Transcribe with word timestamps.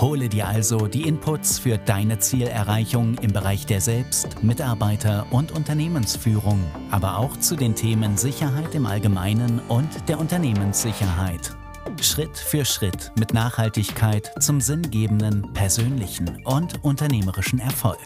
Hole 0.00 0.28
dir 0.28 0.48
also 0.48 0.88
die 0.88 1.06
Inputs 1.06 1.60
für 1.60 1.78
deine 1.78 2.18
Zielerreichung 2.18 3.16
im 3.18 3.32
Bereich 3.32 3.64
der 3.64 3.80
Selbst-, 3.80 4.42
Mitarbeiter- 4.42 5.24
und 5.30 5.52
Unternehmensführung, 5.52 6.60
aber 6.90 7.16
auch 7.18 7.36
zu 7.36 7.54
den 7.54 7.76
Themen 7.76 8.16
Sicherheit 8.16 8.74
im 8.74 8.86
Allgemeinen 8.86 9.60
und 9.68 9.88
der 10.08 10.18
Unternehmenssicherheit. 10.18 11.56
Schritt 12.02 12.36
für 12.36 12.64
Schritt 12.64 13.12
mit 13.16 13.32
Nachhaltigkeit 13.32 14.32
zum 14.42 14.60
sinngebenden, 14.60 15.52
persönlichen 15.52 16.44
und 16.44 16.82
unternehmerischen 16.82 17.60
Erfolg. 17.60 18.00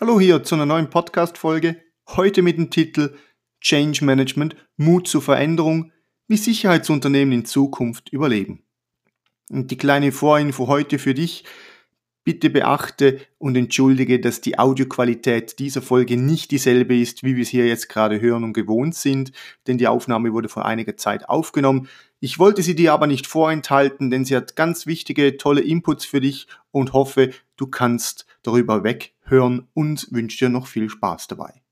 Hallo 0.00 0.18
hier 0.18 0.42
zu 0.42 0.56
einer 0.56 0.66
neuen 0.66 0.90
Podcast-Folge. 0.90 1.80
Heute 2.08 2.42
mit 2.42 2.58
dem 2.58 2.70
Titel 2.70 3.16
Change 3.64 4.04
Management, 4.04 4.54
Mut 4.76 5.08
zur 5.08 5.22
Veränderung, 5.22 5.90
wie 6.28 6.36
Sicherheitsunternehmen 6.36 7.32
in 7.32 7.44
Zukunft 7.46 8.10
überleben. 8.10 8.62
Und 9.50 9.70
die 9.70 9.78
kleine 9.78 10.12
Vorinfo 10.12 10.68
heute 10.68 10.98
für 10.98 11.14
dich. 11.14 11.44
Bitte 12.24 12.48
beachte 12.48 13.20
und 13.36 13.54
entschuldige, 13.54 14.18
dass 14.18 14.40
die 14.40 14.58
Audioqualität 14.58 15.58
dieser 15.58 15.82
Folge 15.82 16.16
nicht 16.16 16.50
dieselbe 16.50 16.96
ist, 16.96 17.22
wie 17.22 17.36
wir 17.36 17.42
es 17.42 17.50
hier 17.50 17.66
jetzt 17.66 17.90
gerade 17.90 18.18
hören 18.18 18.44
und 18.44 18.54
gewohnt 18.54 18.94
sind, 18.94 19.32
denn 19.66 19.76
die 19.76 19.88
Aufnahme 19.88 20.32
wurde 20.32 20.48
vor 20.48 20.64
einiger 20.64 20.96
Zeit 20.96 21.28
aufgenommen. 21.28 21.88
Ich 22.20 22.38
wollte 22.38 22.62
sie 22.62 22.74
dir 22.74 22.94
aber 22.94 23.06
nicht 23.06 23.26
vorenthalten, 23.26 24.10
denn 24.10 24.24
sie 24.24 24.36
hat 24.36 24.56
ganz 24.56 24.86
wichtige, 24.86 25.36
tolle 25.36 25.60
Inputs 25.60 26.06
für 26.06 26.22
dich 26.22 26.46
und 26.70 26.94
hoffe, 26.94 27.30
du 27.56 27.66
kannst 27.66 28.24
darüber 28.42 28.84
weghören 28.84 29.68
und 29.74 30.08
wünsche 30.10 30.46
dir 30.46 30.48
noch 30.48 30.66
viel 30.66 30.88
Spaß 30.88 31.28
dabei. 31.28 31.63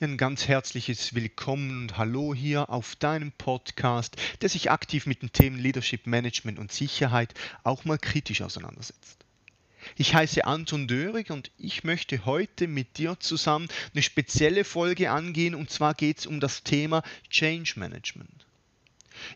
Ein 0.00 0.16
ganz 0.16 0.46
herzliches 0.46 1.16
Willkommen 1.16 1.82
und 1.82 1.98
Hallo 1.98 2.32
hier 2.32 2.70
auf 2.70 2.94
deinem 2.94 3.32
Podcast, 3.32 4.14
der 4.40 4.48
sich 4.48 4.70
aktiv 4.70 5.06
mit 5.06 5.22
den 5.22 5.32
Themen 5.32 5.58
Leadership, 5.58 6.06
Management 6.06 6.60
und 6.60 6.70
Sicherheit 6.70 7.34
auch 7.64 7.84
mal 7.84 7.98
kritisch 7.98 8.42
auseinandersetzt. 8.42 9.24
Ich 9.96 10.14
heiße 10.14 10.44
Anton 10.44 10.86
Dörig 10.86 11.30
und 11.30 11.50
ich 11.58 11.82
möchte 11.82 12.24
heute 12.26 12.68
mit 12.68 12.98
dir 12.98 13.18
zusammen 13.18 13.66
eine 13.92 14.04
spezielle 14.04 14.62
Folge 14.62 15.10
angehen 15.10 15.56
und 15.56 15.68
zwar 15.68 15.94
geht 15.94 16.18
es 16.18 16.26
um 16.26 16.38
das 16.38 16.62
Thema 16.62 17.02
Change 17.28 17.72
Management. 17.74 18.46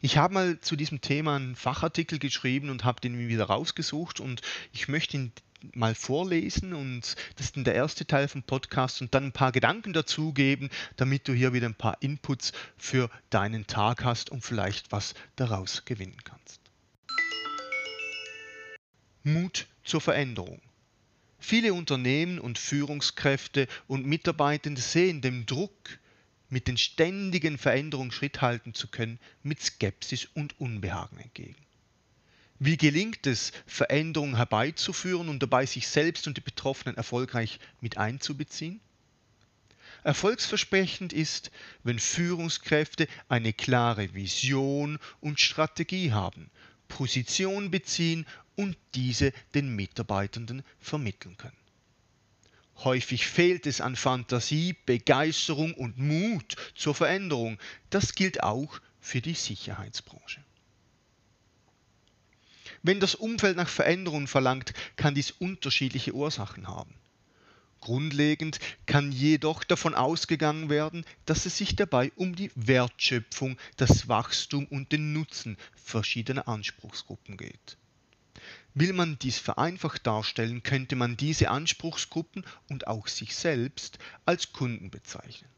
Ich 0.00 0.16
habe 0.16 0.34
mal 0.34 0.60
zu 0.60 0.76
diesem 0.76 1.00
Thema 1.00 1.34
einen 1.34 1.56
Fachartikel 1.56 2.20
geschrieben 2.20 2.70
und 2.70 2.84
habe 2.84 3.00
den 3.00 3.18
wieder 3.26 3.46
rausgesucht 3.46 4.20
und 4.20 4.42
ich 4.72 4.86
möchte 4.86 5.16
in 5.16 5.32
mal 5.74 5.94
vorlesen 5.94 6.72
und 6.72 7.16
das 7.36 7.46
ist 7.46 7.56
dann 7.56 7.64
der 7.64 7.74
erste 7.74 8.06
Teil 8.06 8.28
vom 8.28 8.42
Podcast 8.42 9.00
und 9.00 9.14
dann 9.14 9.26
ein 9.26 9.32
paar 9.32 9.52
Gedanken 9.52 9.92
dazugeben, 9.92 10.70
damit 10.96 11.28
du 11.28 11.32
hier 11.32 11.52
wieder 11.52 11.68
ein 11.68 11.74
paar 11.74 11.96
Inputs 12.00 12.52
für 12.76 13.10
deinen 13.30 13.66
Tag 13.66 14.04
hast 14.04 14.30
und 14.30 14.42
vielleicht 14.42 14.92
was 14.92 15.14
daraus 15.36 15.84
gewinnen 15.84 16.18
kannst. 16.24 16.60
Mut 19.24 19.66
zur 19.84 20.00
Veränderung. 20.00 20.60
Viele 21.38 21.74
Unternehmen 21.74 22.38
und 22.38 22.58
Führungskräfte 22.58 23.66
und 23.86 24.06
Mitarbeitende 24.06 24.80
sehen 24.80 25.20
dem 25.22 25.46
Druck, 25.46 25.98
mit 26.48 26.68
den 26.68 26.76
ständigen 26.76 27.56
Veränderungen 27.56 28.12
Schritt 28.12 28.42
halten 28.42 28.74
zu 28.74 28.86
können, 28.88 29.18
mit 29.42 29.60
Skepsis 29.60 30.28
und 30.34 30.60
Unbehagen 30.60 31.18
entgegen. 31.18 31.56
Wie 32.64 32.76
gelingt 32.76 33.26
es, 33.26 33.50
Veränderungen 33.66 34.36
herbeizuführen 34.36 35.28
und 35.28 35.42
dabei 35.42 35.66
sich 35.66 35.88
selbst 35.88 36.28
und 36.28 36.36
die 36.36 36.42
Betroffenen 36.42 36.96
erfolgreich 36.96 37.58
mit 37.80 37.98
einzubeziehen? 37.98 38.80
Erfolgsversprechend 40.04 41.12
ist, 41.12 41.50
wenn 41.82 41.98
Führungskräfte 41.98 43.08
eine 43.28 43.52
klare 43.52 44.14
Vision 44.14 45.00
und 45.20 45.40
Strategie 45.40 46.12
haben, 46.12 46.52
Position 46.86 47.72
beziehen 47.72 48.26
und 48.54 48.76
diese 48.94 49.32
den 49.56 49.74
Mitarbeitenden 49.74 50.62
vermitteln 50.78 51.36
können. 51.36 51.56
Häufig 52.84 53.26
fehlt 53.26 53.66
es 53.66 53.80
an 53.80 53.96
Fantasie, 53.96 54.76
Begeisterung 54.86 55.74
und 55.74 55.98
Mut 55.98 56.54
zur 56.76 56.94
Veränderung. 56.94 57.58
Das 57.90 58.14
gilt 58.14 58.44
auch 58.44 58.80
für 59.00 59.20
die 59.20 59.34
Sicherheitsbranche. 59.34 60.44
Wenn 62.82 62.98
das 62.98 63.14
Umfeld 63.14 63.56
nach 63.56 63.68
Veränderungen 63.68 64.26
verlangt, 64.26 64.72
kann 64.96 65.14
dies 65.14 65.30
unterschiedliche 65.30 66.14
Ursachen 66.14 66.66
haben. 66.66 66.94
Grundlegend 67.80 68.60
kann 68.86 69.10
jedoch 69.10 69.64
davon 69.64 69.94
ausgegangen 69.94 70.70
werden, 70.70 71.04
dass 71.26 71.46
es 71.46 71.58
sich 71.58 71.74
dabei 71.74 72.12
um 72.16 72.34
die 72.34 72.50
Wertschöpfung, 72.54 73.58
das 73.76 74.08
Wachstum 74.08 74.66
und 74.66 74.92
den 74.92 75.12
Nutzen 75.12 75.56
verschiedener 75.74 76.46
Anspruchsgruppen 76.48 77.36
geht. 77.36 77.76
Will 78.74 78.92
man 78.92 79.18
dies 79.18 79.38
vereinfacht 79.38 80.06
darstellen, 80.06 80.62
könnte 80.62 80.96
man 80.96 81.16
diese 81.16 81.50
Anspruchsgruppen 81.50 82.44
und 82.68 82.86
auch 82.86 83.06
sich 83.06 83.34
selbst 83.36 83.98
als 84.24 84.52
Kunden 84.52 84.90
bezeichnen. 84.90 85.51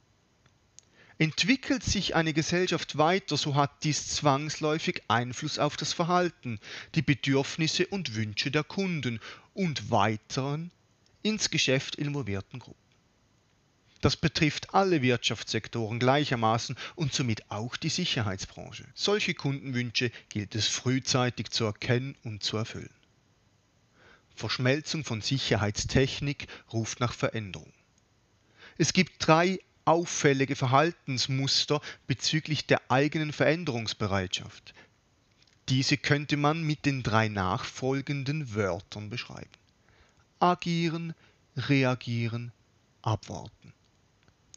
Entwickelt 1.19 1.85
sich 1.85 2.17
eine 2.17 2.33
Gesellschaft 2.33 2.99
weiter, 2.99 3.37
so 3.37 3.55
hat 3.55 3.85
dies 3.85 4.09
zwangsläufig 4.09 5.03
Einfluss 5.07 5.61
auf 5.61 5.77
das 5.77 5.93
Verhalten, 5.93 6.59
die 6.97 7.03
Bedürfnisse 7.03 7.87
und 7.87 8.17
Wünsche 8.17 8.51
der 8.51 8.65
Kunden 8.65 9.21
und 9.53 9.91
weiteren 9.93 10.73
ins 11.23 11.51
Geschäft 11.51 11.95
involvierten 11.95 12.59
Gruppen. 12.59 12.85
Das 14.01 14.17
betrifft 14.17 14.75
alle 14.75 15.01
Wirtschaftssektoren 15.01 15.99
gleichermaßen 15.99 16.77
und 16.95 17.15
somit 17.15 17.51
auch 17.51 17.77
die 17.77 17.89
Sicherheitsbranche. 17.89 18.85
Solche 18.95 19.33
Kundenwünsche 19.33 20.11
gilt 20.29 20.55
es 20.55 20.67
frühzeitig 20.67 21.51
zu 21.51 21.65
erkennen 21.65 22.15
und 22.23 22.43
zu 22.43 22.59
erfüllen. 22.59 22.91
Verschmelzung 24.35 25.05
von 25.05 25.23
Sicherheitstechnik 25.23 26.49
ruft 26.73 27.01
nach 27.01 27.15
Veränderung. 27.15 27.73
Es 28.77 28.93
gibt 28.93 29.27
drei 29.27 29.61
auffällige 29.85 30.57
Verhaltensmuster 30.57 31.81
bezüglich 32.07 32.67
der 32.67 32.81
eigenen 32.91 33.33
Veränderungsbereitschaft. 33.33 34.75
Diese 35.69 35.97
könnte 35.97 36.37
man 36.37 36.63
mit 36.63 36.85
den 36.85 37.03
drei 37.03 37.29
nachfolgenden 37.29 38.55
Wörtern 38.55 39.11
beschreiben. 39.11 39.51
Agieren, 40.39 41.15
reagieren, 41.57 42.53
abwarten. 43.03 43.73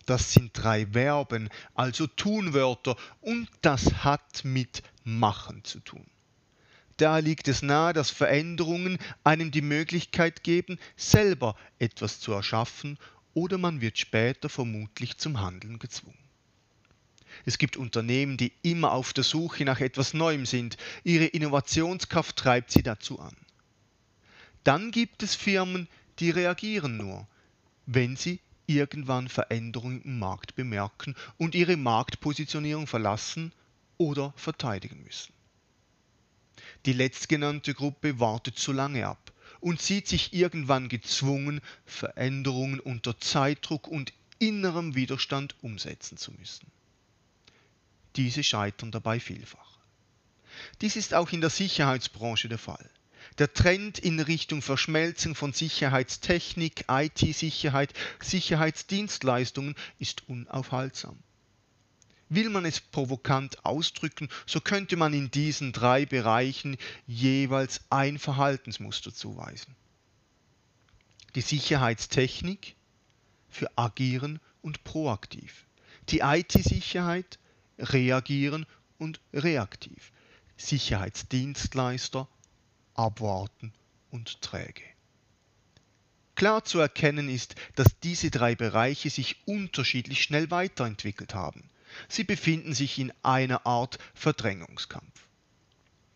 Das 0.05 0.33
sind 0.33 0.51
drei 0.53 0.87
Verben, 0.87 1.49
also 1.75 2.07
Tunwörter, 2.07 2.95
und 3.21 3.49
das 3.61 4.05
hat 4.05 4.43
mit 4.43 4.81
Machen 5.03 5.63
zu 5.63 5.79
tun. 5.79 6.05
Da 6.97 7.19
liegt 7.19 7.47
es 7.47 7.61
nahe, 7.61 7.93
dass 7.93 8.09
Veränderungen 8.09 8.97
einem 9.23 9.51
die 9.51 9.61
Möglichkeit 9.61 10.43
geben, 10.43 10.79
selber 10.95 11.55
etwas 11.77 12.19
zu 12.19 12.31
erschaffen 12.31 12.97
oder 13.37 13.59
man 13.59 13.81
wird 13.81 13.99
später 13.99 14.49
vermutlich 14.49 15.19
zum 15.19 15.39
Handeln 15.39 15.77
gezwungen. 15.77 16.17
Es 17.45 17.59
gibt 17.59 17.77
Unternehmen, 17.77 18.35
die 18.35 18.51
immer 18.63 18.93
auf 18.93 19.13
der 19.13 19.23
Suche 19.23 19.63
nach 19.63 19.79
etwas 19.79 20.15
Neuem 20.15 20.47
sind. 20.47 20.75
Ihre 21.03 21.25
Innovationskraft 21.25 22.35
treibt 22.35 22.71
sie 22.71 22.81
dazu 22.81 23.19
an. 23.19 23.35
Dann 24.63 24.89
gibt 24.89 25.21
es 25.21 25.35
Firmen, 25.35 25.87
die 26.17 26.31
reagieren 26.31 26.97
nur, 26.97 27.27
wenn 27.85 28.15
sie 28.15 28.39
irgendwann 28.65 29.29
Veränderungen 29.29 30.01
im 30.01 30.17
Markt 30.17 30.55
bemerken 30.55 31.13
und 31.37 31.53
ihre 31.53 31.77
Marktpositionierung 31.77 32.87
verlassen 32.87 33.53
oder 33.97 34.33
verteidigen 34.35 35.03
müssen. 35.03 35.31
Die 36.87 36.93
letztgenannte 36.93 37.75
Gruppe 37.75 38.19
wartet 38.19 38.57
zu 38.57 38.71
lange 38.71 39.05
ab 39.05 39.31
und 39.59 39.81
sieht 39.81 40.07
sich 40.07 40.33
irgendwann 40.33 40.89
gezwungen, 40.89 41.61
Veränderungen 41.85 42.79
unter 42.79 43.19
Zeitdruck 43.19 43.87
und 43.87 44.13
innerem 44.39 44.95
Widerstand 44.95 45.55
umsetzen 45.61 46.17
zu 46.17 46.31
müssen. 46.33 46.67
Diese 48.15 48.43
scheitern 48.43 48.91
dabei 48.91 49.19
vielfach. 49.19 49.77
Dies 50.81 50.95
ist 50.95 51.13
auch 51.13 51.31
in 51.31 51.41
der 51.41 51.49
Sicherheitsbranche 51.49 52.49
der 52.49 52.57
Fall. 52.57 52.89
Der 53.37 53.53
Trend 53.53 53.99
in 53.99 54.19
Richtung 54.19 54.61
Verschmelzung 54.61 55.35
von 55.35 55.53
Sicherheitstechnik, 55.53 56.85
IT-Sicherheit, 56.87 57.93
Sicherheitsdienstleistungen 58.21 59.75
ist 59.99 60.27
unaufhaltsam. 60.27 61.17
Will 62.29 62.49
man 62.49 62.65
es 62.65 62.81
provokant 62.81 63.65
ausdrücken, 63.65 64.29
so 64.45 64.59
könnte 64.59 64.97
man 64.97 65.13
in 65.13 65.31
diesen 65.31 65.71
drei 65.71 66.05
Bereichen 66.05 66.77
jeweils 67.05 67.81
ein 67.89 68.19
Verhaltensmuster 68.19 69.13
zuweisen. 69.13 69.75
Die 71.35 71.41
Sicherheitstechnik 71.41 72.75
für 73.49 73.69
agieren 73.77 74.39
und 74.61 74.83
proaktiv. 74.83 75.65
Die 76.09 76.19
IT-Sicherheit 76.19 77.39
reagieren 77.79 78.65
und 78.97 79.21
reaktiv. 79.33 80.11
Sicherheitsdienstleister 80.57 82.27
abwarten 82.93 83.71
und 84.11 84.41
träge. 84.41 84.83
Klar 86.35 86.65
zu 86.65 86.79
erkennen 86.79 87.29
ist, 87.29 87.55
dass 87.75 87.99
diese 88.03 88.29
drei 88.29 88.55
Bereiche 88.55 89.09
sich 89.09 89.47
unterschiedlich 89.47 90.21
schnell 90.21 90.51
weiterentwickelt 90.51 91.33
haben. 91.33 91.69
Sie 92.07 92.23
befinden 92.23 92.73
sich 92.73 92.99
in 92.99 93.11
einer 93.23 93.65
Art 93.65 93.97
Verdrängungskampf. 94.13 95.27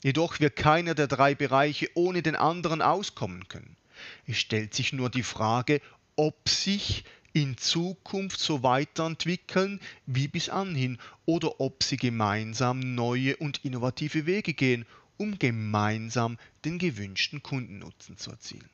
Jedoch 0.04 0.40
wird 0.40 0.56
keiner 0.56 0.96
der 0.96 1.08
drei 1.08 1.36
Bereiche 1.36 1.90
ohne 1.94 2.22
den 2.22 2.36
anderen 2.36 2.82
auskommen 2.82 3.48
können. 3.48 3.78
Es 4.26 4.38
stellt 4.38 4.74
sich 4.74 4.94
nur 4.94 5.10
die 5.10 5.24
Frage, 5.24 5.82
ob 6.16 6.50
sich 6.50 7.04
in 7.34 7.58
Zukunft 7.58 8.40
so 8.40 8.64
weiterentwickeln 8.64 9.80
wie 10.06 10.28
bis 10.28 10.50
anhin 10.50 10.98
oder 11.26 11.60
ob 11.60 11.84
sie 11.84 11.98
gemeinsam 11.98 12.80
neue 12.80 13.38
und 13.38 13.64
innovative 13.64 14.26
Wege 14.26 14.54
gehen, 14.54 14.86
um 15.18 15.38
gemeinsam 15.38 16.38
den 16.66 16.78
gewünschten 16.80 17.44
Kundennutzen 17.44 18.18
zu 18.18 18.32
erzielen. 18.32 18.70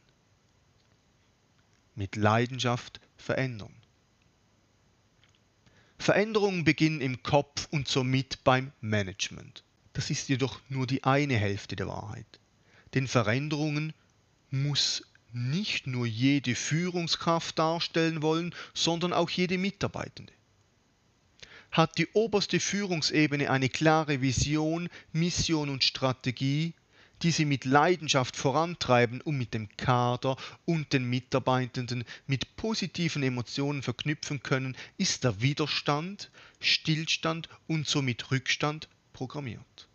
Mit 1.95 2.15
Leidenschaft 2.15 2.99
verändern. 3.17 3.73
Veränderungen 6.07 6.63
beginnen 6.63 7.01
im 7.01 7.21
Kopf 7.21 7.67
und 7.69 7.89
somit 7.89 8.41
beim 8.45 8.71
Management. 8.79 9.65
Das 9.91 10.09
ist 10.09 10.29
jedoch 10.29 10.61
nur 10.69 10.87
die 10.87 11.03
eine 11.03 11.35
Hälfte 11.35 11.75
der 11.75 11.89
Wahrheit. 11.89 12.39
Denn 12.93 13.09
Veränderungen 13.09 13.91
muss 14.49 15.03
nicht 15.33 15.85
nur 15.85 16.05
jede 16.05 16.55
Führungskraft 16.55 17.59
darstellen 17.59 18.21
wollen, 18.21 18.55
sondern 18.73 19.11
auch 19.11 19.29
jede 19.29 19.57
Mitarbeitende. 19.57 20.31
Hat 21.71 21.97
die 21.97 22.07
oberste 22.13 22.61
Führungsebene 22.61 23.51
eine 23.51 23.67
klare 23.67 24.21
Vision, 24.21 24.87
Mission 25.11 25.67
und 25.67 25.83
Strategie, 25.83 26.73
die 27.23 27.31
sie 27.31 27.45
mit 27.45 27.65
Leidenschaft 27.65 28.35
vorantreiben 28.35 29.21
und 29.21 29.37
mit 29.37 29.53
dem 29.53 29.69
Kader 29.77 30.37
und 30.65 30.93
den 30.93 31.09
Mitarbeitenden 31.09 32.03
mit 32.27 32.55
positiven 32.55 33.23
Emotionen 33.23 33.81
verknüpfen 33.81 34.43
können, 34.43 34.75
ist 34.97 35.23
der 35.23 35.41
Widerstand, 35.41 36.29
Stillstand 36.59 37.49
und 37.67 37.87
somit 37.87 38.31
Rückstand 38.31 38.87
programmiert. 39.13 39.87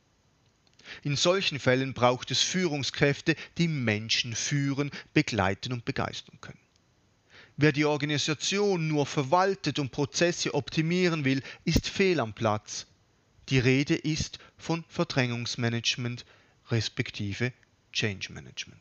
In 1.02 1.16
solchen 1.16 1.58
Fällen 1.58 1.94
braucht 1.94 2.30
es 2.30 2.42
Führungskräfte, 2.42 3.36
die 3.56 3.68
Menschen 3.68 4.34
führen, 4.34 4.90
begleiten 5.14 5.72
und 5.72 5.84
begeistern 5.84 6.38
können. 6.40 6.58
Wer 7.56 7.72
die 7.72 7.84
Organisation 7.84 8.88
nur 8.88 9.06
verwaltet 9.06 9.78
und 9.78 9.92
Prozesse 9.92 10.54
optimieren 10.54 11.24
will, 11.24 11.42
ist 11.64 11.88
fehl 11.88 12.18
am 12.18 12.32
Platz. 12.32 12.86
Die 13.48 13.58
Rede 13.58 13.94
ist 13.94 14.38
von 14.56 14.84
Verdrängungsmanagement 14.88 16.24
respektive 16.70 17.52
Change 17.92 18.32
Management. 18.32 18.80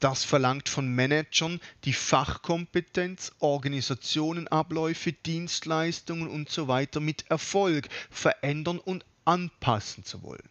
Das 0.00 0.24
verlangt 0.24 0.68
von 0.68 0.88
Managern 0.94 1.60
die 1.84 1.92
Fachkompetenz, 1.92 3.32
Organisationen, 3.38 4.48
Abläufe, 4.48 5.12
Dienstleistungen 5.12 6.28
usw. 6.28 6.86
So 6.92 7.00
mit 7.00 7.24
Erfolg 7.30 7.88
verändern 8.10 8.78
und 8.78 9.04
anpassen 9.24 10.04
zu 10.04 10.22
wollen. 10.22 10.48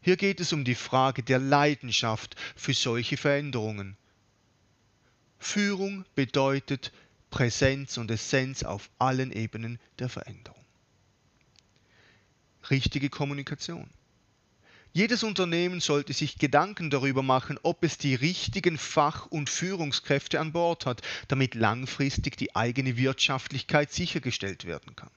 Hier 0.00 0.16
geht 0.16 0.40
es 0.40 0.52
um 0.52 0.64
die 0.64 0.74
Frage 0.74 1.22
der 1.22 1.38
Leidenschaft 1.38 2.36
für 2.56 2.74
solche 2.74 3.16
Veränderungen. 3.16 3.96
Führung 5.38 6.04
bedeutet 6.14 6.92
Präsenz 7.30 7.96
und 7.98 8.10
Essenz 8.10 8.62
auf 8.62 8.90
allen 8.98 9.32
Ebenen 9.32 9.78
der 9.98 10.08
Veränderung. 10.08 10.64
Richtige 12.70 13.10
Kommunikation. 13.10 13.90
Jedes 14.96 15.24
Unternehmen 15.24 15.80
sollte 15.80 16.12
sich 16.12 16.38
Gedanken 16.38 16.88
darüber 16.88 17.24
machen, 17.24 17.58
ob 17.64 17.82
es 17.82 17.98
die 17.98 18.14
richtigen 18.14 18.78
Fach- 18.78 19.26
und 19.26 19.50
Führungskräfte 19.50 20.38
an 20.38 20.52
Bord 20.52 20.86
hat, 20.86 21.02
damit 21.26 21.56
langfristig 21.56 22.36
die 22.36 22.54
eigene 22.54 22.96
Wirtschaftlichkeit 22.96 23.92
sichergestellt 23.92 24.66
werden 24.66 24.94
kann. 24.94 25.10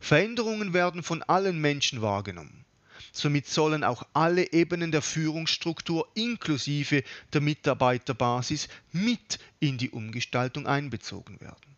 Veränderungen 0.00 0.72
werden 0.72 1.02
von 1.02 1.22
allen 1.22 1.60
Menschen 1.60 2.00
wahrgenommen. 2.00 2.64
Somit 3.12 3.46
sollen 3.46 3.84
auch 3.84 4.02
alle 4.14 4.50
Ebenen 4.54 4.92
der 4.92 5.02
Führungsstruktur 5.02 6.08
inklusive 6.14 7.04
der 7.34 7.42
Mitarbeiterbasis 7.42 8.68
mit 8.92 9.40
in 9.60 9.76
die 9.76 9.90
Umgestaltung 9.90 10.66
einbezogen 10.66 11.38
werden. 11.42 11.76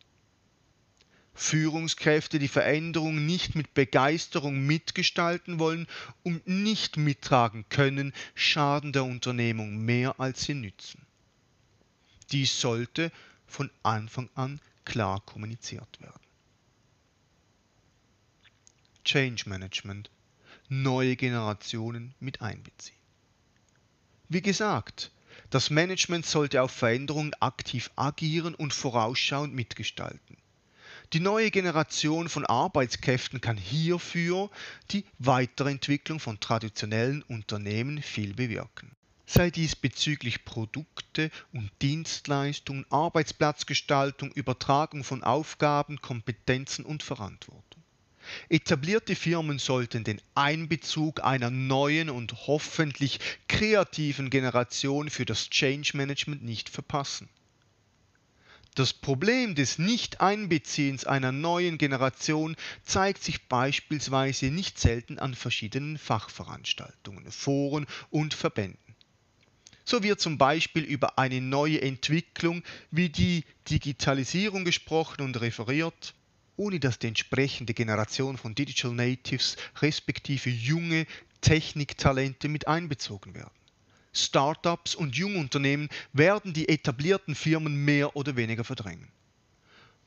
Führungskräfte, 1.36 2.38
die 2.38 2.48
Veränderungen 2.48 3.26
nicht 3.26 3.54
mit 3.54 3.74
Begeisterung 3.74 4.66
mitgestalten 4.66 5.58
wollen 5.58 5.86
und 6.22 6.46
nicht 6.46 6.96
mittragen 6.96 7.64
können, 7.68 8.12
schaden 8.34 8.92
der 8.92 9.04
Unternehmung 9.04 9.76
mehr 9.84 10.18
als 10.18 10.44
sie 10.44 10.54
nützen. 10.54 11.06
Dies 12.32 12.60
sollte 12.60 13.12
von 13.46 13.70
Anfang 13.82 14.28
an 14.34 14.60
klar 14.84 15.20
kommuniziert 15.20 16.00
werden. 16.00 16.20
Change 19.04 19.48
Management 19.48 20.10
neue 20.68 21.16
Generationen 21.16 22.14
mit 22.18 22.40
einbeziehen. 22.40 22.96
Wie 24.28 24.42
gesagt, 24.42 25.12
das 25.50 25.70
Management 25.70 26.26
sollte 26.26 26.62
auf 26.62 26.72
Veränderungen 26.72 27.32
aktiv 27.38 27.90
agieren 27.94 28.54
und 28.54 28.74
vorausschauend 28.74 29.54
mitgestalten. 29.54 30.36
Die 31.12 31.20
neue 31.20 31.52
Generation 31.52 32.28
von 32.28 32.44
Arbeitskräften 32.44 33.40
kann 33.40 33.56
hierfür 33.56 34.50
die 34.90 35.04
Weiterentwicklung 35.18 36.18
von 36.18 36.40
traditionellen 36.40 37.22
Unternehmen 37.22 38.02
viel 38.02 38.34
bewirken. 38.34 38.90
Sei 39.24 39.50
dies 39.50 39.76
bezüglich 39.76 40.44
Produkte 40.44 41.30
und 41.52 41.70
Dienstleistungen, 41.80 42.86
Arbeitsplatzgestaltung, 42.90 44.32
Übertragung 44.32 45.04
von 45.04 45.22
Aufgaben, 45.22 46.00
Kompetenzen 46.00 46.84
und 46.84 47.04
Verantwortung. 47.04 47.82
Etablierte 48.48 49.14
Firmen 49.14 49.60
sollten 49.60 50.02
den 50.02 50.20
Einbezug 50.34 51.22
einer 51.22 51.50
neuen 51.50 52.10
und 52.10 52.48
hoffentlich 52.48 53.20
kreativen 53.46 54.30
Generation 54.30 55.08
für 55.10 55.24
das 55.24 55.50
Change 55.50 55.96
Management 55.96 56.42
nicht 56.42 56.68
verpassen. 56.68 57.28
Das 58.76 58.92
Problem 58.92 59.54
des 59.54 59.78
Nicht-Einbeziehens 59.78 61.06
einer 61.06 61.32
neuen 61.32 61.78
Generation 61.78 62.56
zeigt 62.84 63.24
sich 63.24 63.48
beispielsweise 63.48 64.50
nicht 64.50 64.78
selten 64.78 65.18
an 65.18 65.34
verschiedenen 65.34 65.96
Fachveranstaltungen, 65.96 67.32
Foren 67.32 67.86
und 68.10 68.34
Verbänden. 68.34 68.94
So 69.86 70.02
wird 70.02 70.20
zum 70.20 70.36
Beispiel 70.36 70.82
über 70.82 71.18
eine 71.18 71.40
neue 71.40 71.80
Entwicklung 71.80 72.62
wie 72.90 73.08
die 73.08 73.44
Digitalisierung 73.70 74.66
gesprochen 74.66 75.22
und 75.22 75.40
referiert, 75.40 76.12
ohne 76.56 76.78
dass 76.78 76.98
die 76.98 77.06
entsprechende 77.06 77.72
Generation 77.72 78.36
von 78.36 78.54
Digital 78.54 78.92
Natives 78.92 79.56
respektive 79.80 80.50
junge 80.50 81.06
Techniktalente 81.40 82.48
mit 82.50 82.68
einbezogen 82.68 83.32
werden. 83.32 83.50
Startups 84.16 84.94
und 84.94 85.16
Jungunternehmen 85.16 85.88
werden 86.12 86.52
die 86.52 86.68
etablierten 86.68 87.34
Firmen 87.34 87.84
mehr 87.84 88.16
oder 88.16 88.36
weniger 88.36 88.64
verdrängen. 88.64 89.08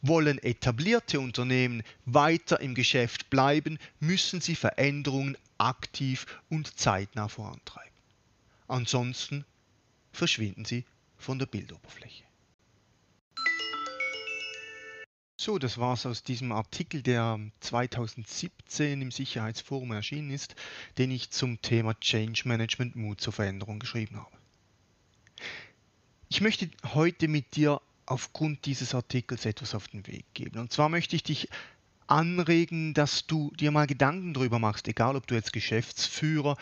Wollen 0.01 0.37
etablierte 0.39 1.19
Unternehmen 1.19 1.83
weiter 2.05 2.61
im 2.61 2.73
Geschäft 2.73 3.29
bleiben, 3.29 3.77
müssen 3.99 4.39
sie 4.39 4.55
Veränderungen 4.55 5.37
aktiv 5.57 6.25
und 6.49 6.79
zeitnah 6.79 7.27
vorantreiben. 7.27 7.89
Ansonsten 8.67 9.45
verschwinden 10.13 10.63
sie 10.63 10.85
von 11.17 11.37
der 11.37 11.47
Bildoberfläche. 11.47 12.28
So, 15.41 15.58
das 15.58 15.77
war 15.77 15.93
es 15.93 16.05
aus 16.05 16.22
diesem 16.22 16.51
Artikel, 16.51 17.01
der 17.01 17.39
2017 17.62 19.01
im 19.01 19.10
Sicherheitsforum 19.10 19.93
erschienen 19.93 20.31
ist, 20.31 20.53
den 20.98 21.12
ich 21.12 21.31
zum 21.31 21.62
Thema 21.62 21.98
Change 21.98 22.41
Management 22.43 22.98
Mut 22.98 23.22
zur 23.22 23.31
Veränderung 23.31 23.79
geschrieben 23.79 24.17
habe. 24.17 24.36
Ich 26.27 26.41
möchte 26.41 26.69
heute 26.93 27.29
mit 27.29 27.55
dir 27.55 27.79
aufgrund 28.05 28.65
dieses 28.65 28.93
Artikels 28.93 29.46
etwas 29.46 29.75
auf 29.75 29.88
den 29.88 30.05
Weg 30.08 30.25
geben. 30.34 30.60
Und 30.60 30.74
zwar 30.74 30.89
möchte 30.89 31.15
ich 31.15 31.24
dich 31.24 31.48
anregen, 32.05 32.93
dass 32.93 33.25
du 33.25 33.50
dir 33.51 33.72
mal 33.72 33.88
Gedanken 33.88 34.34
darüber 34.34 34.60
machst, 34.60 34.89
egal 34.89 35.15
ob 35.15 35.25
du 35.25 35.36
jetzt 35.36 35.53
Geschäftsführer, 35.53 36.58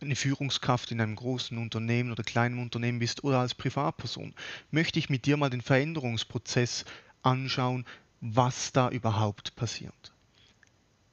eine 0.00 0.16
Führungskraft 0.16 0.90
in 0.90 1.02
einem 1.02 1.16
großen 1.16 1.58
Unternehmen 1.58 2.12
oder 2.12 2.22
kleinen 2.22 2.60
Unternehmen 2.60 2.98
bist 2.98 3.24
oder 3.24 3.40
als 3.40 3.54
Privatperson, 3.54 4.32
möchte 4.70 4.98
ich 4.98 5.10
mit 5.10 5.26
dir 5.26 5.36
mal 5.36 5.50
den 5.50 5.60
Veränderungsprozess 5.60 6.86
anschauen, 7.22 7.86
was 8.20 8.72
da 8.72 8.88
überhaupt 8.90 9.56
passiert. 9.56 10.12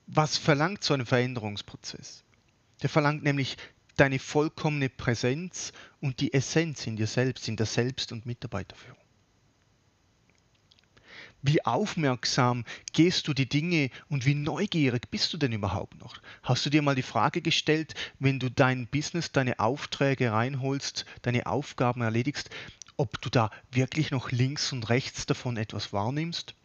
Was 0.07 0.37
verlangt 0.37 0.83
so 0.83 0.93
ein 0.93 1.05
Veränderungsprozess? 1.05 2.23
Der 2.81 2.89
verlangt 2.89 3.23
nämlich 3.23 3.57
deine 3.97 4.19
vollkommene 4.19 4.89
Präsenz 4.89 5.73
und 5.99 6.19
die 6.19 6.33
Essenz 6.33 6.85
in 6.87 6.95
dir 6.95 7.07
selbst, 7.07 7.47
in 7.47 7.57
der 7.57 7.65
Selbst- 7.65 8.11
und 8.11 8.25
Mitarbeiterführung. 8.25 8.97
Wie 11.43 11.63
aufmerksam 11.65 12.65
gehst 12.93 13.27
du 13.27 13.33
die 13.33 13.47
Dinge 13.47 13.89
und 14.09 14.25
wie 14.25 14.33
neugierig 14.33 15.09
bist 15.11 15.31
du 15.33 15.37
denn 15.37 15.51
überhaupt 15.51 15.99
noch? 15.99 16.17
Hast 16.41 16.65
du 16.65 16.69
dir 16.69 16.81
mal 16.81 16.95
die 16.95 17.03
Frage 17.03 17.41
gestellt, 17.41 17.93
wenn 18.19 18.39
du 18.39 18.49
dein 18.49 18.87
Business, 18.87 19.31
deine 19.31 19.59
Aufträge 19.59 20.31
reinholst, 20.31 21.05
deine 21.21 21.45
Aufgaben 21.45 22.01
erledigst, 22.01 22.49
ob 22.97 23.21
du 23.21 23.29
da 23.29 23.51
wirklich 23.71 24.11
noch 24.11 24.31
links 24.31 24.73
und 24.73 24.89
rechts 24.89 25.25
davon 25.25 25.57
etwas 25.57 25.93
wahrnimmst? 25.93 26.55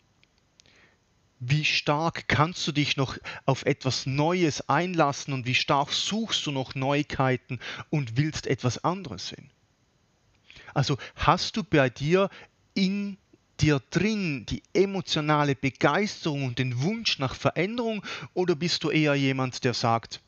Wie 1.38 1.64
stark 1.64 2.28
kannst 2.28 2.66
du 2.66 2.72
dich 2.72 2.96
noch 2.96 3.18
auf 3.46 3.64
etwas 3.64 4.06
Neues 4.06 4.68
einlassen 4.68 5.34
und 5.34 5.44
wie 5.44 5.54
stark 5.54 5.92
suchst 5.92 6.46
du 6.46 6.52
noch 6.52 6.74
Neuigkeiten 6.74 7.58
und 7.90 8.16
willst 8.16 8.46
etwas 8.46 8.82
anderes 8.84 9.28
sehen? 9.28 9.50
Also 10.72 10.98
hast 11.16 11.56
du 11.56 11.64
bei 11.64 11.90
dir 11.90 12.30
in 12.74 13.18
dir 13.60 13.80
drin 13.90 14.46
die 14.46 14.62
emotionale 14.72 15.54
Begeisterung 15.54 16.44
und 16.44 16.58
den 16.58 16.80
Wunsch 16.82 17.18
nach 17.18 17.34
Veränderung 17.34 18.04
oder 18.34 18.54
bist 18.54 18.84
du 18.84 18.90
eher 18.90 19.14
jemand, 19.14 19.64
der 19.64 19.74
sagt, 19.74 20.20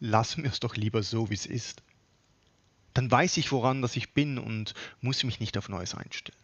lass 0.00 0.36
mir 0.36 0.48
es 0.48 0.60
doch 0.60 0.76
lieber 0.76 1.02
so, 1.02 1.30
wie 1.30 1.34
es 1.34 1.46
ist? 1.46 1.82
Dann 2.94 3.10
weiß 3.10 3.36
ich, 3.36 3.52
woran 3.52 3.82
das 3.82 3.96
ich 3.96 4.12
bin 4.12 4.38
und 4.38 4.74
muss 5.00 5.24
mich 5.24 5.40
nicht 5.40 5.58
auf 5.58 5.68
Neues 5.68 5.94
einstellen. 5.94 6.38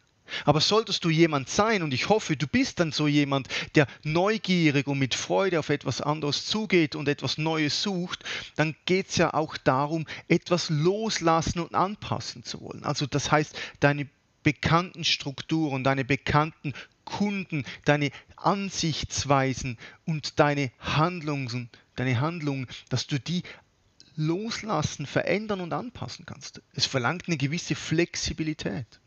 Aber 0.45 0.61
solltest 0.61 1.05
du 1.05 1.11
jemand 1.11 1.49
sein, 1.49 1.83
und 1.83 1.93
ich 1.93 2.09
hoffe, 2.09 2.37
du 2.37 2.47
bist 2.47 2.81
dann 2.81 2.93
so 2.93 3.07
jemand, 3.07 3.49
der 3.75 3.87
neugierig 4.03 4.87
und 4.87 4.99
mit 4.99 5.15
Freude 5.15 5.59
auf 5.59 5.71
etwas 5.71 6.01
anderes 6.01 6.47
zugeht 6.47 6.95
und 6.95 7.09
etwas 7.09 7.39
Neues 7.39 7.83
sucht, 7.83 8.25
dann 8.57 8.77
geht 8.85 9.09
es 9.09 9.17
ja 9.17 9.35
auch 9.35 9.57
darum, 9.57 10.07
etwas 10.29 10.71
loslassen 10.71 11.61
und 11.61 11.75
anpassen 11.75 12.45
zu 12.45 12.61
wollen. 12.61 12.85
Also 12.85 13.07
das 13.07 13.31
heißt, 13.31 13.59
deine 13.81 14.09
bekannten 14.43 15.05
Strukturen, 15.05 15.85
deine 15.85 16.05
bekannten 16.05 16.73
Kunden, 17.05 17.65
deine 17.85 18.11
Ansichtsweisen 18.37 19.79
und 20.07 20.39
deine 20.39 20.71
Handlungen, 20.79 21.69
deine 21.97 22.21
Handlungen, 22.21 22.69
dass 22.89 23.07
du 23.07 23.19
die 23.19 23.43
loslassen, 24.21 25.07
verändern 25.07 25.63
und 25.63 25.73
anpassen 25.73 26.27
kannst. 26.27 26.61
Es 26.75 26.85
verlangt 26.85 27.25
eine 27.27 27.39
gewisse 27.39 27.75
Flexibilität. 27.75 29.01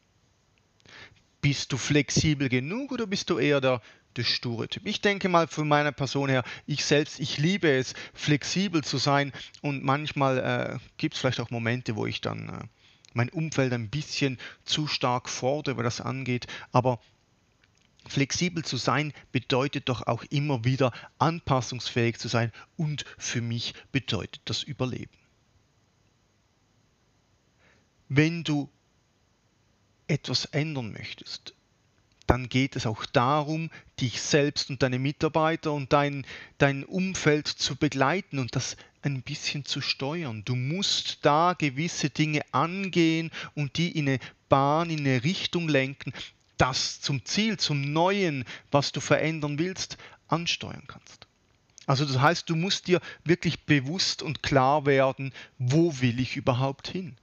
Bist 1.39 1.71
du 1.71 1.77
flexibel 1.77 2.49
genug 2.49 2.91
oder 2.91 3.05
bist 3.05 3.29
du 3.29 3.37
eher 3.37 3.61
der, 3.61 3.81
der 4.15 4.23
sture 4.23 4.67
Typ? 4.67 4.87
Ich 4.87 5.01
denke 5.01 5.29
mal 5.29 5.47
von 5.47 5.67
meiner 5.67 5.91
Person 5.91 6.29
her, 6.29 6.43
ich 6.65 6.83
selbst, 6.83 7.19
ich 7.19 7.37
liebe 7.37 7.69
es, 7.69 7.93
flexibel 8.13 8.83
zu 8.83 8.97
sein 8.97 9.31
und 9.61 9.83
manchmal 9.83 10.37
äh, 10.39 10.79
gibt 10.97 11.13
es 11.13 11.21
vielleicht 11.21 11.41
auch 11.41 11.51
Momente, 11.51 11.95
wo 11.95 12.07
ich 12.07 12.21
dann 12.21 12.49
äh, 12.49 12.67
mein 13.13 13.29
Umfeld 13.29 13.71
ein 13.71 13.89
bisschen 13.89 14.39
zu 14.65 14.87
stark 14.87 15.29
fordere, 15.29 15.77
was 15.77 15.97
das 15.97 16.01
angeht. 16.01 16.47
Aber 16.71 16.99
flexibel 18.07 18.63
zu 18.63 18.77
sein 18.77 19.13
bedeutet 19.31 19.89
doch 19.89 20.07
auch 20.07 20.23
immer 20.29 20.65
wieder 20.65 20.91
anpassungsfähig 21.19 22.17
zu 22.17 22.27
sein 22.27 22.51
und 22.75 23.05
für 23.17 23.41
mich 23.41 23.73
bedeutet 23.91 24.41
das 24.45 24.63
Überleben. 24.63 25.17
Wenn 28.09 28.43
du 28.43 28.69
etwas 30.07 30.45
ändern 30.45 30.91
möchtest, 30.91 31.55
dann 32.27 32.49
geht 32.49 32.75
es 32.75 32.85
auch 32.85 33.05
darum, 33.05 33.69
dich 33.99 34.21
selbst 34.21 34.69
und 34.69 34.81
deine 34.81 34.99
Mitarbeiter 34.99 35.73
und 35.73 35.91
dein, 35.93 36.25
dein 36.57 36.83
Umfeld 36.83 37.47
zu 37.47 37.75
begleiten 37.75 38.39
und 38.39 38.55
das 38.55 38.77
ein 39.01 39.21
bisschen 39.21 39.65
zu 39.65 39.81
steuern. 39.81 40.43
Du 40.45 40.55
musst 40.55 41.19
da 41.25 41.53
gewisse 41.57 42.09
Dinge 42.09 42.41
angehen 42.53 43.31
und 43.55 43.77
die 43.77 43.91
in 43.91 44.07
eine 44.07 44.19
Bahn, 44.47 44.89
in 44.89 44.99
eine 44.99 45.23
Richtung 45.23 45.67
lenken, 45.67 46.13
das 46.63 47.01
zum 47.01 47.25
Ziel, 47.25 47.57
zum 47.57 47.81
Neuen, 47.81 48.45
was 48.71 48.93
du 48.93 49.01
verändern 49.01 49.59
willst, 49.59 49.97
ansteuern 50.29 50.85
kannst. 50.87 51.27
Also 51.85 52.05
das 52.05 52.21
heißt, 52.21 52.49
du 52.49 52.55
musst 52.55 52.87
dir 52.87 53.01
wirklich 53.25 53.65
bewusst 53.65 54.23
und 54.23 54.41
klar 54.41 54.85
werden, 54.85 55.33
wo 55.57 55.99
will 55.99 56.21
ich 56.21 56.37
überhaupt 56.37 56.87
hin? 56.87 57.17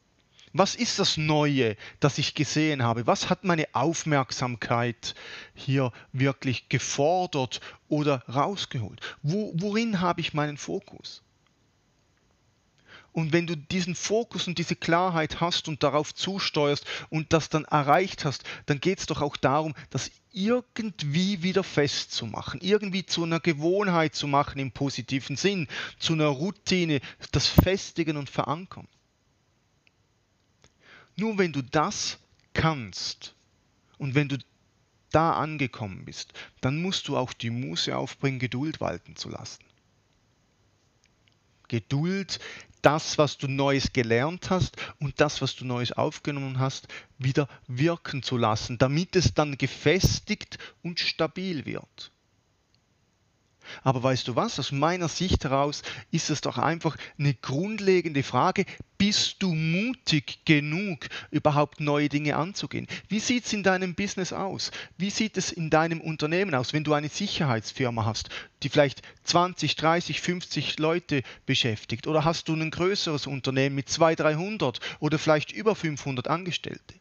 Was 0.52 0.74
ist 0.74 0.98
das 0.98 1.16
Neue, 1.16 1.76
das 2.00 2.18
ich 2.18 2.34
gesehen 2.34 2.82
habe? 2.82 3.06
Was 3.06 3.30
hat 3.30 3.44
meine 3.44 3.66
Aufmerksamkeit 3.72 5.14
hier 5.54 5.90
wirklich 6.12 6.68
gefordert 6.68 7.62
oder 7.88 8.22
rausgeholt? 8.28 9.00
Wo, 9.22 9.52
worin 9.54 10.02
habe 10.02 10.20
ich 10.20 10.34
meinen 10.34 10.58
Fokus? 10.58 11.22
Und 13.12 13.32
wenn 13.32 13.46
du 13.46 13.56
diesen 13.56 13.94
Fokus 13.94 14.46
und 14.46 14.58
diese 14.58 14.76
Klarheit 14.76 15.40
hast 15.40 15.68
und 15.68 15.82
darauf 15.82 16.14
zusteuerst 16.14 16.84
und 17.08 17.32
das 17.32 17.48
dann 17.48 17.64
erreicht 17.64 18.24
hast, 18.24 18.44
dann 18.66 18.80
geht 18.80 19.00
es 19.00 19.06
doch 19.06 19.20
auch 19.20 19.36
darum, 19.36 19.74
das 19.90 20.10
irgendwie 20.32 21.42
wieder 21.42 21.64
festzumachen, 21.64 22.60
irgendwie 22.60 23.04
zu 23.04 23.24
einer 23.24 23.40
Gewohnheit 23.40 24.14
zu 24.14 24.28
machen 24.28 24.60
im 24.60 24.70
positiven 24.70 25.36
Sinn, 25.36 25.66
zu 25.98 26.12
einer 26.12 26.28
Routine, 26.28 27.00
das 27.32 27.48
Festigen 27.48 28.16
und 28.16 28.30
Verankern. 28.30 28.86
Nur 31.16 31.36
wenn 31.36 31.52
du 31.52 31.62
das 31.62 32.18
kannst 32.54 33.34
und 33.98 34.14
wenn 34.14 34.28
du 34.28 34.38
da 35.10 35.32
angekommen 35.32 36.04
bist, 36.04 36.32
dann 36.60 36.80
musst 36.80 37.08
du 37.08 37.16
auch 37.16 37.32
die 37.32 37.50
Muße 37.50 37.96
aufbringen, 37.96 38.38
Geduld 38.38 38.80
walten 38.80 39.16
zu 39.16 39.28
lassen. 39.28 39.64
Geduld, 41.70 42.40
das, 42.82 43.16
was 43.16 43.38
du 43.38 43.46
Neues 43.46 43.92
gelernt 43.92 44.50
hast 44.50 44.76
und 44.98 45.20
das, 45.20 45.40
was 45.40 45.54
du 45.54 45.64
Neues 45.64 45.92
aufgenommen 45.92 46.58
hast, 46.58 46.88
wieder 47.16 47.48
wirken 47.68 48.24
zu 48.24 48.36
lassen, 48.36 48.76
damit 48.76 49.14
es 49.14 49.34
dann 49.34 49.56
gefestigt 49.56 50.58
und 50.82 50.98
stabil 50.98 51.64
wird. 51.64 52.10
Aber 53.82 54.02
weißt 54.02 54.28
du 54.28 54.36
was, 54.36 54.58
aus 54.58 54.72
meiner 54.72 55.08
Sicht 55.08 55.44
heraus 55.44 55.82
ist 56.10 56.30
es 56.30 56.40
doch 56.40 56.58
einfach 56.58 56.96
eine 57.18 57.34
grundlegende 57.34 58.22
Frage, 58.22 58.64
bist 58.98 59.36
du 59.42 59.54
mutig 59.54 60.44
genug, 60.44 61.06
überhaupt 61.30 61.80
neue 61.80 62.10
Dinge 62.10 62.36
anzugehen? 62.36 62.86
Wie 63.08 63.18
sieht 63.18 63.46
es 63.46 63.52
in 63.54 63.62
deinem 63.62 63.94
Business 63.94 64.32
aus? 64.32 64.70
Wie 64.98 65.08
sieht 65.08 65.38
es 65.38 65.50
in 65.50 65.70
deinem 65.70 66.02
Unternehmen 66.02 66.54
aus, 66.54 66.74
wenn 66.74 66.84
du 66.84 66.92
eine 66.92 67.08
Sicherheitsfirma 67.08 68.04
hast, 68.04 68.28
die 68.62 68.68
vielleicht 68.68 69.00
20, 69.24 69.76
30, 69.76 70.20
50 70.20 70.78
Leute 70.78 71.22
beschäftigt? 71.46 72.06
Oder 72.06 72.26
hast 72.26 72.48
du 72.48 72.54
ein 72.54 72.70
größeres 72.70 73.26
Unternehmen 73.26 73.74
mit 73.74 73.88
200, 73.88 74.20
300 74.20 74.80
oder 74.98 75.18
vielleicht 75.18 75.50
über 75.52 75.74
500 75.74 76.28
Angestellte? 76.28 76.99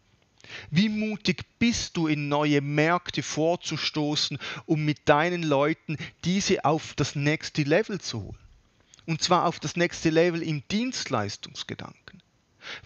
Wie 0.71 0.89
mutig 0.89 1.45
bist 1.59 1.97
du, 1.97 2.07
in 2.07 2.29
neue 2.29 2.61
Märkte 2.61 3.23
vorzustoßen, 3.23 4.37
um 4.65 4.83
mit 4.85 4.97
deinen 5.05 5.43
Leuten 5.43 5.97
diese 6.23 6.65
auf 6.65 6.93
das 6.95 7.15
nächste 7.15 7.63
Level 7.63 7.99
zu 7.99 8.23
holen? 8.23 8.37
Und 9.05 9.23
zwar 9.23 9.45
auf 9.45 9.59
das 9.59 9.75
nächste 9.75 10.09
Level 10.09 10.43
im 10.43 10.63
Dienstleistungsgedanken. 10.69 12.21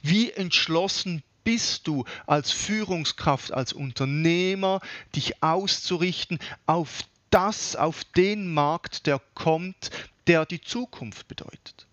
Wie 0.01 0.31
entschlossen 0.31 1.23
bist 1.43 1.87
du 1.87 2.05
als 2.25 2.51
Führungskraft, 2.51 3.51
als 3.51 3.73
Unternehmer, 3.73 4.79
dich 5.15 5.43
auszurichten 5.43 6.39
auf 6.65 7.03
das, 7.29 7.75
auf 7.75 8.03
den 8.03 8.53
Markt, 8.53 9.05
der 9.07 9.19
kommt, 9.33 9.89
der 10.27 10.45
die 10.45 10.61
Zukunft 10.61 11.27
bedeutet? 11.27 11.87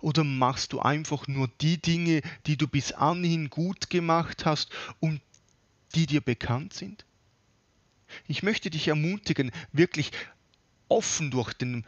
Oder 0.00 0.24
machst 0.24 0.72
du 0.72 0.80
einfach 0.80 1.26
nur 1.26 1.48
die 1.60 1.78
Dinge, 1.78 2.22
die 2.46 2.56
du 2.56 2.68
bis 2.68 2.92
anhin 2.92 3.50
gut 3.50 3.90
gemacht 3.90 4.44
hast 4.44 4.70
und 5.00 5.20
die 5.94 6.06
dir 6.06 6.20
bekannt 6.20 6.72
sind? 6.72 7.04
Ich 8.26 8.42
möchte 8.42 8.70
dich 8.70 8.88
ermutigen, 8.88 9.50
wirklich 9.72 10.12
offen 10.88 11.30
durch 11.30 11.52
den 11.52 11.84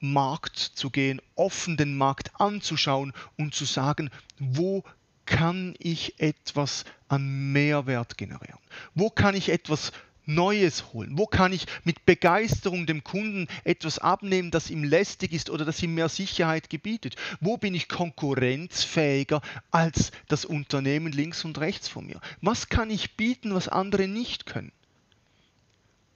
Markt 0.00 0.58
zu 0.58 0.90
gehen, 0.90 1.20
offen 1.34 1.76
den 1.76 1.96
Markt 1.96 2.38
anzuschauen 2.40 3.12
und 3.36 3.54
zu 3.54 3.64
sagen, 3.64 4.10
wo 4.38 4.84
kann 5.26 5.74
ich 5.78 6.20
etwas 6.20 6.84
an 7.08 7.52
Mehrwert 7.52 8.18
generieren? 8.18 8.58
Wo 8.94 9.08
kann 9.10 9.34
ich 9.34 9.48
etwas 9.48 9.92
Neues 10.26 10.92
holen? 10.92 11.18
Wo 11.18 11.26
kann 11.26 11.52
ich 11.52 11.66
mit 11.84 12.06
Begeisterung 12.06 12.86
dem 12.86 13.04
Kunden 13.04 13.46
etwas 13.64 13.98
abnehmen, 13.98 14.50
das 14.50 14.70
ihm 14.70 14.84
lästig 14.84 15.32
ist 15.32 15.50
oder 15.50 15.64
das 15.64 15.82
ihm 15.82 15.94
mehr 15.94 16.08
Sicherheit 16.08 16.70
gebietet? 16.70 17.16
Wo 17.40 17.56
bin 17.56 17.74
ich 17.74 17.88
konkurrenzfähiger 17.88 19.40
als 19.70 20.12
das 20.28 20.44
Unternehmen 20.44 21.12
links 21.12 21.44
und 21.44 21.58
rechts 21.58 21.88
von 21.88 22.06
mir? 22.06 22.20
Was 22.40 22.68
kann 22.68 22.90
ich 22.90 23.16
bieten, 23.16 23.54
was 23.54 23.68
andere 23.68 24.08
nicht 24.08 24.46
können? 24.46 24.72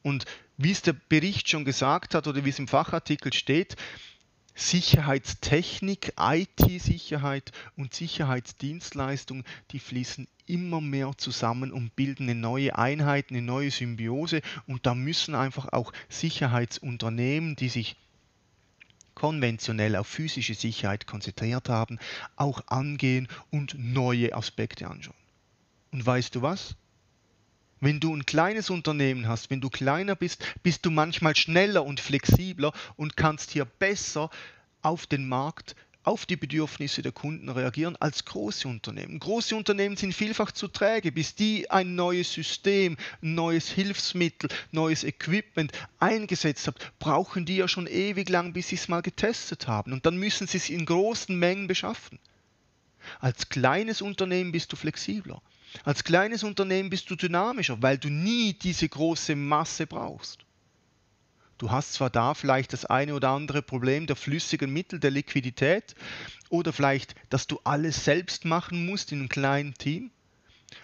Und 0.02 0.24
wie 0.56 0.72
es 0.72 0.82
der 0.82 0.94
Bericht 0.94 1.48
schon 1.48 1.64
gesagt 1.64 2.14
hat 2.14 2.26
oder 2.26 2.44
wie 2.44 2.50
es 2.50 2.58
im 2.58 2.68
Fachartikel 2.68 3.32
steht, 3.32 3.76
Sicherheitstechnik, 4.58 6.14
IT-Sicherheit 6.18 7.52
und 7.76 7.94
Sicherheitsdienstleistung, 7.94 9.44
die 9.70 9.78
fließen 9.78 10.26
immer 10.46 10.80
mehr 10.80 11.12
zusammen 11.16 11.70
und 11.70 11.94
bilden 11.94 12.24
eine 12.24 12.34
neue 12.34 12.76
Einheit, 12.76 13.26
eine 13.30 13.40
neue 13.40 13.70
Symbiose. 13.70 14.42
Und 14.66 14.84
da 14.84 14.96
müssen 14.96 15.36
einfach 15.36 15.72
auch 15.72 15.92
Sicherheitsunternehmen, 16.08 17.54
die 17.54 17.68
sich 17.68 17.94
konventionell 19.14 19.94
auf 19.94 20.08
physische 20.08 20.54
Sicherheit 20.54 21.06
konzentriert 21.06 21.68
haben, 21.68 22.00
auch 22.34 22.60
angehen 22.66 23.28
und 23.50 23.76
neue 23.78 24.34
Aspekte 24.34 24.88
anschauen. 24.88 25.14
Und 25.92 26.04
weißt 26.04 26.34
du 26.34 26.42
was? 26.42 26.74
Wenn 27.80 28.00
du 28.00 28.14
ein 28.14 28.26
kleines 28.26 28.70
Unternehmen 28.70 29.28
hast, 29.28 29.50
wenn 29.50 29.61
du 29.61 29.70
kleiner 29.70 30.16
bist, 30.16 30.44
bist 30.62 30.85
du 30.85 30.90
manchmal 30.90 31.37
schneller 31.37 31.85
und 31.85 32.00
flexibler 32.00 32.73
und 32.97 33.16
kannst 33.16 33.50
hier 33.52 33.64
besser 33.64 34.30
auf 34.82 35.06
den 35.06 35.28
Markt, 35.28 35.76
auf 36.02 36.25
die 36.25 36.37
Bedürfnisse 36.37 37.02
der 37.02 37.12
Kunden 37.12 37.50
reagieren 37.50 37.94
als 37.97 38.25
große 38.25 38.66
Unternehmen. 38.66 39.18
Große 39.20 39.54
Unternehmen 39.54 39.97
sind 39.97 40.14
vielfach 40.14 40.52
zu 40.52 40.66
träge, 40.66 41.12
bis 41.12 41.35
die 41.35 41.70
ein 41.70 41.94
neues 41.94 42.32
System, 42.32 42.97
ein 43.23 43.35
neues 43.35 43.68
Hilfsmittel, 43.68 44.49
neues 44.73 45.04
Equipment 45.04 45.70
eingesetzt 45.99 46.66
haben, 46.66 46.78
brauchen 46.99 47.44
die 47.44 47.56
ja 47.56 47.68
schon 47.68 47.87
ewig 47.87 48.28
lang, 48.30 48.54
bis 48.54 48.68
sie 48.68 48.76
es 48.76 48.88
mal 48.88 49.02
getestet 49.02 49.68
haben. 49.68 49.92
Und 49.92 50.06
dann 50.06 50.16
müssen 50.16 50.47
sie 50.47 50.56
es 50.56 50.70
in 50.70 50.87
großen 50.87 51.38
Mengen 51.38 51.66
beschaffen. 51.66 52.18
Als 53.20 53.50
kleines 53.50 54.00
Unternehmen 54.00 54.52
bist 54.52 54.73
du 54.73 54.76
flexibler. 54.76 55.42
Als 55.84 56.04
kleines 56.04 56.44
Unternehmen 56.44 56.90
bist 56.90 57.10
du 57.10 57.16
dynamischer, 57.16 57.80
weil 57.82 57.98
du 57.98 58.08
nie 58.08 58.54
diese 58.54 58.88
große 58.88 59.37
Masse 59.37 59.87
brauchst. 59.87 60.44
Du 61.58 61.70
hast 61.70 61.94
zwar 61.94 62.08
da 62.08 62.34
vielleicht 62.34 62.72
das 62.72 62.84
eine 62.84 63.14
oder 63.14 63.30
andere 63.30 63.62
Problem 63.62 64.06
der 64.06 64.16
flüssigen 64.16 64.72
Mittel, 64.72 65.00
der 65.00 65.10
Liquidität 65.10 65.96
oder 66.50 66.72
vielleicht, 66.72 67.16
dass 67.30 67.48
du 67.48 67.60
alles 67.64 68.04
selbst 68.04 68.44
machen 68.44 68.87
musst 68.87 69.10
in 69.10 69.18
einem 69.18 69.28
kleinen 69.28 69.75
Team, 69.75 70.12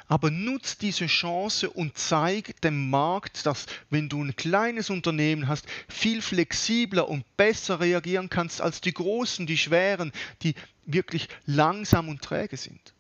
aber 0.08 0.30
nutz 0.30 0.78
diese 0.78 1.06
Chance 1.06 1.70
und 1.70 1.96
zeig 1.96 2.60
dem 2.62 2.90
Markt, 2.90 3.46
dass 3.46 3.66
wenn 3.90 4.08
du 4.08 4.22
ein 4.22 4.34
kleines 4.34 4.90
Unternehmen 4.90 5.46
hast, 5.46 5.66
viel 5.88 6.22
flexibler 6.22 7.08
und 7.08 7.24
besser 7.36 7.80
reagieren 7.80 8.28
kannst 8.28 8.60
als 8.60 8.80
die 8.80 8.94
großen, 8.94 9.46
die 9.46 9.58
schweren, 9.58 10.12
die 10.42 10.54
wirklich 10.86 11.28
langsam 11.46 12.08
und 12.08 12.22
träge 12.22 12.56
sind. 12.56 12.93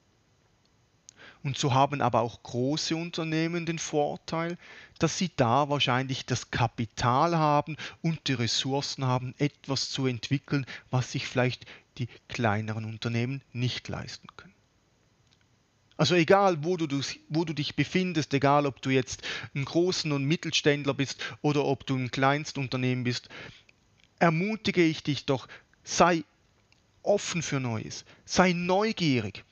Und 1.44 1.58
so 1.58 1.74
haben 1.74 2.00
aber 2.00 2.22
auch 2.22 2.42
große 2.42 2.96
Unternehmen 2.96 3.66
den 3.66 3.78
Vorteil, 3.78 4.56
dass 4.98 5.18
sie 5.18 5.30
da 5.36 5.68
wahrscheinlich 5.68 6.24
das 6.24 6.50
Kapital 6.50 7.36
haben 7.36 7.76
und 8.00 8.26
die 8.28 8.32
Ressourcen 8.32 9.04
haben, 9.04 9.34
etwas 9.38 9.90
zu 9.90 10.06
entwickeln, 10.06 10.64
was 10.90 11.12
sich 11.12 11.26
vielleicht 11.28 11.66
die 11.98 12.08
kleineren 12.28 12.86
Unternehmen 12.86 13.42
nicht 13.52 13.88
leisten 13.88 14.26
können. 14.36 14.54
Also 15.98 16.14
egal, 16.14 16.64
wo 16.64 16.78
du, 16.78 16.88
wo 17.28 17.44
du 17.44 17.52
dich 17.52 17.76
befindest, 17.76 18.32
egal 18.32 18.64
ob 18.66 18.80
du 18.80 18.88
jetzt 18.88 19.22
ein 19.54 19.66
Großen- 19.66 20.12
und 20.12 20.24
Mittelständler 20.24 20.94
bist 20.94 21.22
oder 21.42 21.66
ob 21.66 21.86
du 21.86 21.94
ein 21.94 22.10
Kleinstunternehmen 22.10 23.04
bist, 23.04 23.28
ermutige 24.18 24.82
ich 24.82 25.02
dich 25.02 25.26
doch, 25.26 25.46
sei 25.84 26.24
offen 27.02 27.42
für 27.42 27.60
Neues, 27.60 28.06
sei 28.24 28.54
neugierig, 28.54 29.44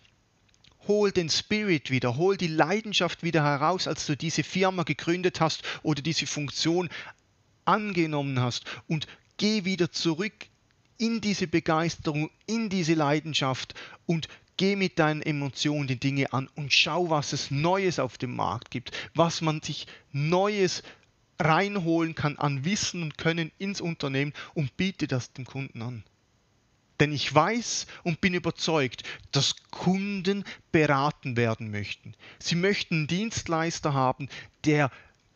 hol 0.86 1.12
den 1.12 1.28
Spirit 1.28 1.90
wieder, 1.90 2.16
hol 2.16 2.36
die 2.36 2.48
Leidenschaft 2.48 3.22
wieder 3.22 3.42
heraus, 3.44 3.86
als 3.86 4.06
du 4.06 4.16
diese 4.16 4.42
Firma 4.42 4.82
gegründet 4.82 5.40
hast 5.40 5.62
oder 5.82 6.02
diese 6.02 6.26
Funktion 6.26 6.88
angenommen 7.64 8.40
hast 8.40 8.64
und 8.88 9.06
geh 9.36 9.64
wieder 9.64 9.90
zurück 9.92 10.32
in 10.98 11.20
diese 11.20 11.46
Begeisterung, 11.46 12.30
in 12.46 12.68
diese 12.68 12.94
Leidenschaft 12.94 13.74
und 14.06 14.28
geh 14.56 14.76
mit 14.76 14.98
deinen 14.98 15.22
Emotionen 15.22 15.88
die 15.88 15.98
Dinge 15.98 16.32
an 16.32 16.48
und 16.54 16.72
schau, 16.72 17.10
was 17.10 17.32
es 17.32 17.50
Neues 17.50 17.98
auf 17.98 18.18
dem 18.18 18.36
Markt 18.36 18.70
gibt, 18.70 18.92
was 19.14 19.40
man 19.40 19.62
sich 19.62 19.86
Neues 20.12 20.82
reinholen 21.40 22.14
kann 22.14 22.38
an 22.38 22.64
Wissen 22.64 23.02
und 23.02 23.18
Können 23.18 23.50
ins 23.58 23.80
Unternehmen 23.80 24.32
und 24.54 24.76
biete 24.76 25.08
das 25.08 25.32
dem 25.32 25.44
Kunden 25.44 25.82
an. 25.82 26.04
Denn 27.02 27.12
ich 27.12 27.34
weiß 27.34 27.88
und 28.04 28.20
bin 28.20 28.32
überzeugt, 28.32 29.02
dass 29.32 29.56
Kunden 29.72 30.44
beraten 30.70 31.36
werden 31.36 31.72
möchten. 31.72 32.14
Sie 32.38 32.54
möchten 32.54 32.94
einen 32.94 33.06
Dienstleister 33.08 33.92
haben, 33.92 34.28
der 34.64 34.88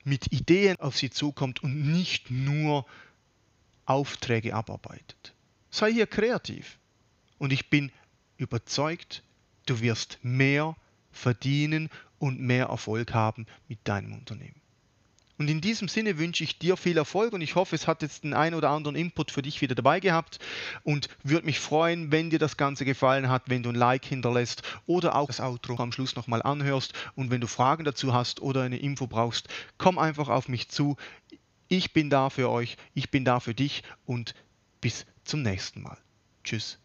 mit 0.05 0.33
Ideen 0.33 0.79
auf 0.79 0.97
sie 0.97 1.11
zukommt 1.11 1.65
und 1.65 1.91
nicht 1.93 2.31
nur 2.31 2.87
Aufträge 3.85 4.55
abarbeitet. 4.55 5.35
Sei 5.69 5.93
hier 5.93 6.07
kreativ. 6.07 6.79
Und 7.39 7.53
ich 7.53 7.69
bin 7.69 7.91
überzeugt, 8.37 9.25
du 9.67 9.81
wirst 9.81 10.21
mehr 10.23 10.77
verdienen 11.11 11.91
und 12.21 12.39
mehr 12.39 12.67
Erfolg 12.67 13.13
haben 13.13 13.45
mit 13.67 13.81
deinem 13.89 14.13
Unternehmen. 14.13 14.61
Und 15.39 15.49
in 15.49 15.61
diesem 15.61 15.89
Sinne 15.89 16.19
wünsche 16.19 16.45
ich 16.45 16.59
dir 16.59 16.77
viel 16.77 16.97
Erfolg 16.97 17.33
und 17.33 17.43
ich 17.43 17.55
hoffe, 17.55 17.77
es 17.77 17.87
hat 17.87 18.03
jetzt 18.03 18.25
den 18.25 18.33
einen 18.33 18.55
oder 18.55 18.71
anderen 18.71 18.97
Input 18.97 19.31
für 19.31 19.43
dich 19.43 19.61
wieder 19.61 19.75
dabei 19.75 20.01
gehabt 20.01 20.39
und 20.83 21.09
würde 21.23 21.45
mich 21.45 21.61
freuen, 21.61 22.11
wenn 22.11 22.31
dir 22.31 22.39
das 22.39 22.57
Ganze 22.57 22.85
gefallen 22.85 23.29
hat, 23.29 23.43
wenn 23.47 23.63
du 23.63 23.69
ein 23.69 23.75
Like 23.75 24.05
hinterlässt 24.05 24.63
oder 24.87 25.15
auch 25.15 25.27
das 25.27 25.41
Outro 25.41 25.77
am 25.77 25.93
Schluss 25.93 26.17
nochmal 26.17 26.43
anhörst. 26.43 26.95
Und 27.15 27.31
wenn 27.31 27.41
du 27.41 27.47
Fragen 27.47 27.85
dazu 27.85 28.15
hast 28.15 28.41
oder 28.41 28.63
eine 28.63 28.79
Info 28.79 29.07
brauchst, 29.07 29.49
komm 29.77 29.99
einfach 29.99 30.29
auf 30.29 30.49
mich 30.49 30.69
zu. 30.69 30.97
Ich 31.69 31.93
bin 31.93 32.09
da 32.11 32.31
für 32.31 32.49
euch, 32.49 32.77
ich 32.95 33.11
bin 33.11 33.25
da 33.25 33.41
für 33.41 33.55
dich 33.55 33.83
und 34.07 34.35
bis 34.81 35.05
zum 35.25 35.43
nächsten 35.43 35.83
Mal. 35.83 35.99
Tschüss, 36.45 36.79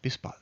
bis 0.00 0.18
bald. 0.18 0.41